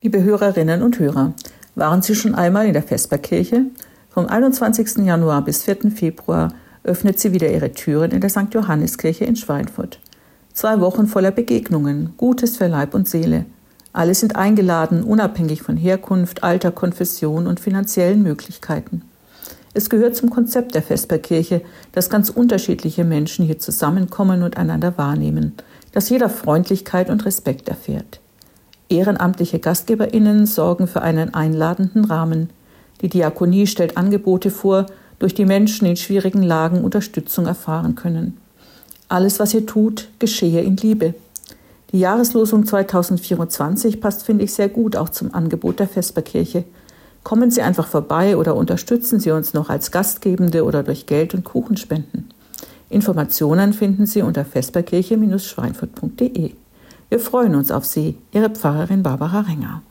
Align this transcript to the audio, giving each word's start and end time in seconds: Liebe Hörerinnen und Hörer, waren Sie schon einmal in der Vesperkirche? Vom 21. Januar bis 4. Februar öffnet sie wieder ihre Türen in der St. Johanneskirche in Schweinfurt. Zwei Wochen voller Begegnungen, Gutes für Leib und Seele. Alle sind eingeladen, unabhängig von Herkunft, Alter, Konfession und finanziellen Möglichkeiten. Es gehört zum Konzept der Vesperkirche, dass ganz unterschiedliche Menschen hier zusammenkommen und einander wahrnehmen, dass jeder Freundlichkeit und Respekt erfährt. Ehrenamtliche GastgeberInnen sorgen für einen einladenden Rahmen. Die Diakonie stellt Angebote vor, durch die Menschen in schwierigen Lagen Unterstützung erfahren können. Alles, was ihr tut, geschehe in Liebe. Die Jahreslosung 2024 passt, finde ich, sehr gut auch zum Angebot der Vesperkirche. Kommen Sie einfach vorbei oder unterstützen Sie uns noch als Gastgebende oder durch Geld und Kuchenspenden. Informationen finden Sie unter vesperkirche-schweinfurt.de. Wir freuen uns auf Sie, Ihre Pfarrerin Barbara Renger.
Liebe 0.00 0.22
Hörerinnen 0.22 0.82
und 0.82 1.00
Hörer, 1.00 1.32
waren 1.74 2.02
Sie 2.02 2.14
schon 2.14 2.36
einmal 2.36 2.68
in 2.68 2.72
der 2.72 2.84
Vesperkirche? 2.84 3.64
Vom 4.08 4.26
21. 4.26 4.98
Januar 4.98 5.42
bis 5.42 5.64
4. 5.64 5.90
Februar 5.90 6.54
öffnet 6.84 7.18
sie 7.18 7.32
wieder 7.32 7.50
ihre 7.50 7.72
Türen 7.72 8.12
in 8.12 8.20
der 8.20 8.30
St. 8.30 8.46
Johanneskirche 8.52 9.24
in 9.24 9.34
Schweinfurt. 9.34 9.98
Zwei 10.52 10.78
Wochen 10.78 11.08
voller 11.08 11.32
Begegnungen, 11.32 12.14
Gutes 12.16 12.58
für 12.58 12.68
Leib 12.68 12.94
und 12.94 13.08
Seele. 13.08 13.46
Alle 13.92 14.14
sind 14.14 14.36
eingeladen, 14.36 15.02
unabhängig 15.02 15.62
von 15.62 15.76
Herkunft, 15.76 16.44
Alter, 16.44 16.70
Konfession 16.70 17.48
und 17.48 17.58
finanziellen 17.58 18.22
Möglichkeiten. 18.22 19.02
Es 19.74 19.90
gehört 19.90 20.14
zum 20.14 20.30
Konzept 20.30 20.76
der 20.76 20.82
Vesperkirche, 20.82 21.62
dass 21.90 22.08
ganz 22.08 22.30
unterschiedliche 22.30 23.02
Menschen 23.02 23.44
hier 23.44 23.58
zusammenkommen 23.58 24.44
und 24.44 24.58
einander 24.58 24.96
wahrnehmen, 24.96 25.54
dass 25.90 26.08
jeder 26.08 26.30
Freundlichkeit 26.30 27.10
und 27.10 27.26
Respekt 27.26 27.68
erfährt. 27.68 28.20
Ehrenamtliche 28.88 29.58
GastgeberInnen 29.58 30.46
sorgen 30.46 30.86
für 30.86 31.02
einen 31.02 31.34
einladenden 31.34 32.04
Rahmen. 32.04 32.50
Die 33.02 33.08
Diakonie 33.08 33.66
stellt 33.66 33.96
Angebote 33.96 34.50
vor, 34.50 34.86
durch 35.18 35.34
die 35.34 35.44
Menschen 35.44 35.86
in 35.86 35.96
schwierigen 35.96 36.42
Lagen 36.42 36.82
Unterstützung 36.82 37.46
erfahren 37.46 37.94
können. 37.94 38.38
Alles, 39.08 39.40
was 39.40 39.54
ihr 39.54 39.66
tut, 39.66 40.08
geschehe 40.18 40.62
in 40.62 40.76
Liebe. 40.76 41.14
Die 41.92 42.00
Jahreslosung 42.00 42.66
2024 42.66 44.00
passt, 44.00 44.24
finde 44.24 44.44
ich, 44.44 44.52
sehr 44.52 44.68
gut 44.68 44.96
auch 44.96 45.08
zum 45.08 45.34
Angebot 45.34 45.80
der 45.80 45.88
Vesperkirche. 45.88 46.64
Kommen 47.24 47.50
Sie 47.50 47.62
einfach 47.62 47.86
vorbei 47.86 48.36
oder 48.36 48.54
unterstützen 48.54 49.20
Sie 49.20 49.30
uns 49.30 49.54
noch 49.54 49.70
als 49.70 49.90
Gastgebende 49.90 50.64
oder 50.64 50.82
durch 50.82 51.06
Geld 51.06 51.32
und 51.34 51.44
Kuchenspenden. 51.44 52.28
Informationen 52.90 53.72
finden 53.72 54.04
Sie 54.06 54.22
unter 54.22 54.44
vesperkirche-schweinfurt.de. 54.44 56.52
Wir 57.08 57.20
freuen 57.20 57.54
uns 57.54 57.70
auf 57.70 57.86
Sie, 57.86 58.16
Ihre 58.32 58.50
Pfarrerin 58.50 59.02
Barbara 59.02 59.40
Renger. 59.40 59.82